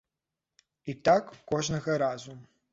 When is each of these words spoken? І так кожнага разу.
І 0.95 0.97
так 1.11 1.23
кожнага 1.53 2.01
разу. 2.07 2.33